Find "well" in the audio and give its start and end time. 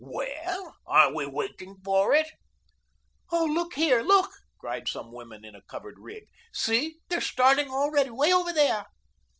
0.03-0.77